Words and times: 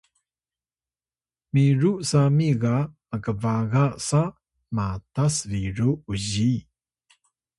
miru 1.53 1.91
sami 2.09 2.49
ga 2.61 2.75
mkbaga 3.15 3.83
sa 4.07 4.21
matas 4.75 5.35
biru 5.49 5.89
uziy 6.11 6.57